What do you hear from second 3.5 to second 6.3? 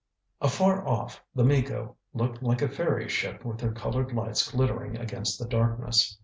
her coloured lights glittering against the darkness.